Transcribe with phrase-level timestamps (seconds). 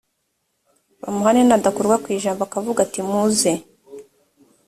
[1.01, 3.51] bamuhane nadakurwa ku ijambo akavuga ati muze